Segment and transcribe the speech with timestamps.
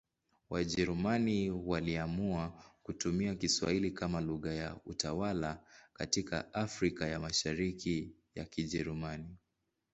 [0.49, 2.53] Wajerumani waliamua
[2.83, 5.61] kutumia Kiswahili kama lugha ya utawala
[5.93, 9.37] katika Afrika ya Mashariki ya Kijerumani.